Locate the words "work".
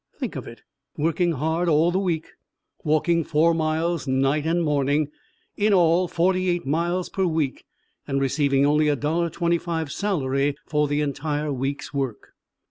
11.93-12.33